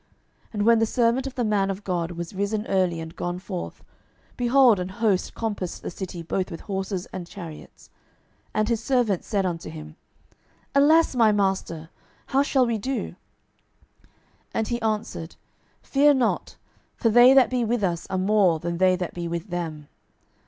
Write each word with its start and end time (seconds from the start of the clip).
12:006:015 0.01 0.09
And 0.53 0.63
when 0.65 0.79
the 0.79 0.85
servant 0.87 1.27
of 1.27 1.35
the 1.35 1.43
man 1.43 1.69
of 1.69 1.83
God 1.83 2.09
was 2.13 2.33
risen 2.33 2.65
early, 2.65 2.99
and 2.99 3.15
gone 3.15 3.37
forth, 3.37 3.83
behold, 4.35 4.79
an 4.79 4.89
host 4.89 5.35
compassed 5.35 5.83
the 5.83 5.91
city 5.91 6.23
both 6.23 6.49
with 6.49 6.61
horses 6.61 7.05
and 7.13 7.27
chariots. 7.27 7.91
And 8.51 8.67
his 8.67 8.83
servant 8.83 9.23
said 9.23 9.45
unto 9.45 9.69
him, 9.69 9.95
Alas, 10.73 11.15
my 11.15 11.31
master! 11.31 11.89
how 12.25 12.41
shall 12.41 12.65
we 12.65 12.79
do? 12.79 13.09
12:006:016 13.09 13.15
And 14.55 14.67
he 14.69 14.81
answered, 14.81 15.35
Fear 15.83 16.15
not: 16.15 16.55
for 16.95 17.09
they 17.09 17.35
that 17.35 17.51
be 17.51 17.63
with 17.63 17.83
us 17.83 18.07
are 18.09 18.17
more 18.17 18.57
than 18.59 18.79
they 18.79 18.95
that 18.95 19.13
be 19.13 19.27
with 19.27 19.51
them. 19.51 19.87